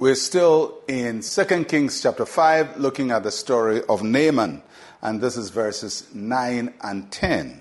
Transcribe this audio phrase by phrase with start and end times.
[0.00, 4.62] We're still in 2 Kings chapter 5, looking at the story of Naaman,
[5.02, 7.60] and this is verses 9 and 10.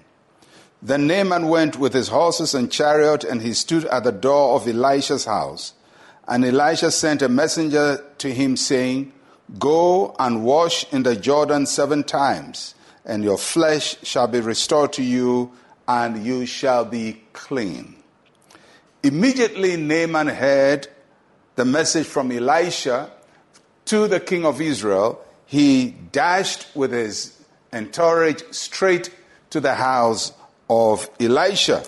[0.82, 4.70] Then Naaman went with his horses and chariot, and he stood at the door of
[4.70, 5.74] Elisha's house.
[6.30, 9.12] And Elisha sent a messenger to him, saying,
[9.60, 15.04] Go and wash in the Jordan seven times, and your flesh shall be restored to
[15.04, 15.52] you,
[15.90, 17.98] and you shall be clean.
[19.04, 20.88] Immediately Naaman heard
[21.60, 23.12] the message from Elisha
[23.84, 25.22] to the king of Israel.
[25.46, 27.38] He dashed with his
[27.74, 29.14] entourage straight
[29.50, 30.32] to the house
[30.70, 31.84] of Elisha.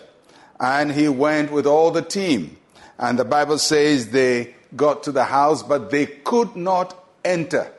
[0.59, 2.57] And he went with all the team.
[2.99, 7.71] And the Bible says they got to the house, but they could not enter.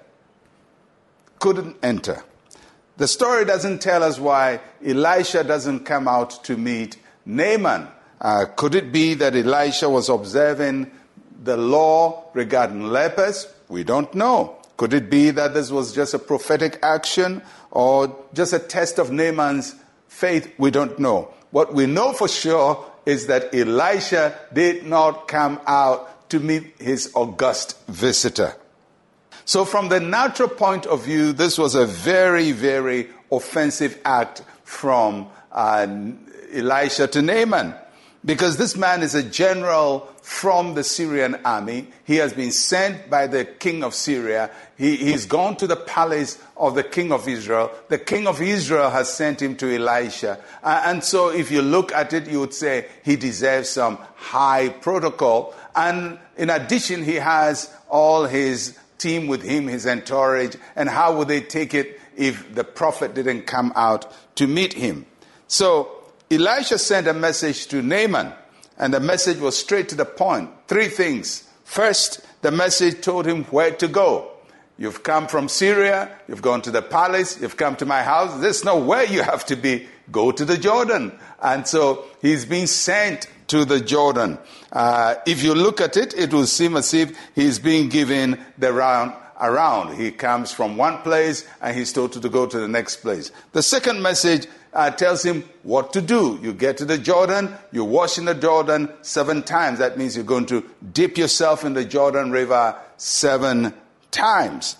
[1.40, 2.24] Couldn't enter.
[2.96, 6.96] The story doesn't tell us why Elisha doesn't come out to meet
[7.26, 7.86] Naaman.
[8.18, 10.90] Uh, could it be that Elisha was observing
[11.42, 13.48] the law regarding lepers?
[13.68, 14.56] We don't know.
[14.76, 19.10] Could it be that this was just a prophetic action or just a test of
[19.10, 19.74] Naaman's
[20.08, 20.52] faith?
[20.58, 21.32] We don't know.
[21.50, 27.10] What we know for sure is that Elisha did not come out to meet his
[27.14, 28.56] august visitor.
[29.44, 35.28] So, from the natural point of view, this was a very, very offensive act from
[35.50, 35.86] uh,
[36.52, 37.74] Elisha to Naaman.
[38.24, 41.88] Because this man is a general from the Syrian army.
[42.04, 44.50] He has been sent by the king of Syria.
[44.78, 47.72] He, he's gone to the palace of the king of Israel.
[47.88, 50.38] The king of Israel has sent him to Elisha.
[50.62, 54.68] Uh, and so, if you look at it, you would say he deserves some high
[54.68, 55.54] protocol.
[55.74, 60.54] And in addition, he has all his team with him, his entourage.
[60.76, 64.06] And how would they take it if the prophet didn't come out
[64.36, 65.06] to meet him?
[65.48, 66.01] So,
[66.32, 68.32] Elisha sent a message to Naaman,
[68.78, 70.48] and the message was straight to the point.
[70.66, 71.46] Three things.
[71.64, 74.30] First, the message told him where to go.
[74.78, 78.40] You've come from Syria, you've gone to the palace, you've come to my house.
[78.40, 79.86] There's no where you have to be.
[80.10, 81.12] Go to the Jordan.
[81.42, 84.38] And so he's being sent to the Jordan.
[84.72, 88.72] Uh, if you look at it, it will seem as if he's being given the
[88.72, 89.12] round
[89.42, 89.96] around.
[89.96, 93.30] He comes from one place and he's told to go to the next place.
[93.52, 96.38] The second message uh, tells him what to do.
[96.42, 99.80] You get to the Jordan, you wash in the Jordan seven times.
[99.80, 103.74] That means you're going to dip yourself in the Jordan River seven
[104.10, 104.76] times.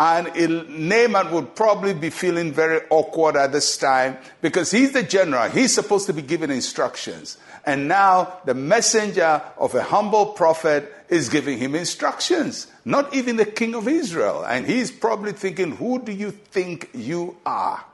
[0.00, 5.50] And Naaman would probably be feeling very awkward at this time because he's the general.
[5.50, 7.36] He's supposed to be giving instructions.
[7.66, 13.44] And now the messenger of a humble prophet is giving him instructions, not even the
[13.44, 14.42] king of Israel.
[14.42, 17.84] And he's probably thinking, Who do you think you are?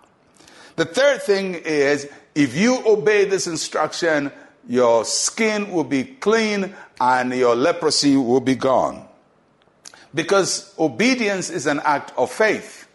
[0.76, 4.30] The third thing is if you obey this instruction,
[4.68, 9.08] your skin will be clean and your leprosy will be gone.
[10.16, 12.88] Because obedience is an act of faith.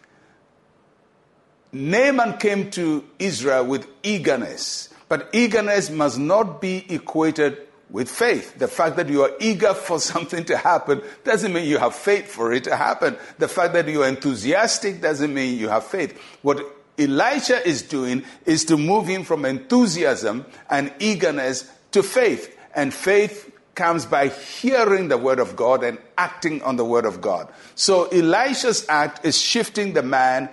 [1.70, 7.56] Naaman came to Israel with eagerness, but eagerness must not be equated
[7.90, 8.58] with faith.
[8.58, 12.26] The fact that you are eager for something to happen doesn't mean you have faith
[12.26, 13.16] for it to happen.
[13.38, 16.18] The fact that you are enthusiastic doesn't mean you have faith.
[16.42, 16.60] What
[16.98, 22.58] Elisha is doing is to move him from enthusiasm and eagerness to faith.
[22.74, 27.20] And faith comes by hearing the word of God and acting on the word of
[27.20, 27.48] God.
[27.74, 30.50] So Elisha's act is shifting the man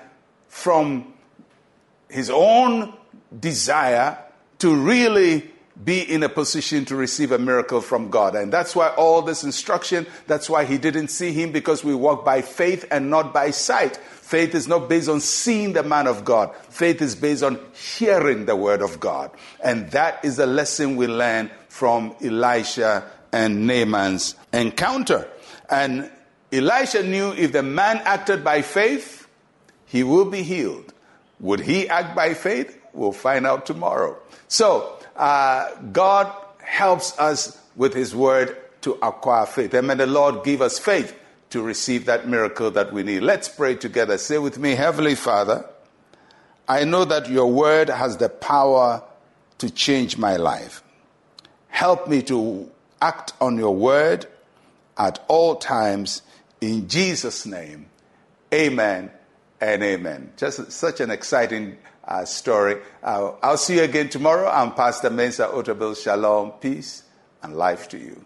[0.47, 1.13] from
[2.09, 2.93] his own
[3.37, 4.17] desire
[4.59, 5.51] to really
[5.83, 8.35] be in a position to receive a miracle from God.
[8.35, 12.25] And that's why all this instruction, that's why he didn't see him because we walk
[12.25, 13.97] by faith and not by sight.
[13.97, 16.53] Faith is not based on seeing the man of God.
[16.69, 19.31] Faith is based on hearing the word of God.
[19.63, 25.27] And that is the lesson we learn from Elisha and Naaman's encounter.
[25.69, 26.11] And
[26.51, 29.27] Elisha knew if the man acted by faith,
[29.85, 30.93] he will be healed.
[31.39, 32.77] Would he act by faith?
[32.93, 34.17] We'll find out tomorrow.
[34.47, 36.33] So, uh, God
[36.63, 39.73] helps us with His word to acquire faith.
[39.73, 41.15] And may the Lord give us faith
[41.49, 43.21] to receive that miracle that we need.
[43.21, 44.17] Let's pray together.
[44.17, 45.65] Say with me, Heavenly Father,
[46.67, 49.03] I know that your word has the power
[49.57, 50.83] to change my life.
[51.67, 54.25] Help me to act on your word
[54.97, 56.21] at all times.
[56.61, 57.87] In Jesus' name,
[58.53, 59.11] amen
[59.61, 60.31] and amen.
[60.37, 61.77] Just such an exciting
[62.07, 62.77] uh, story.
[63.03, 64.49] Uh, I'll see you again tomorrow.
[64.49, 66.01] I'm Pastor Mensa Otabil.
[66.01, 67.03] Shalom, peace,
[67.43, 68.25] and life to you.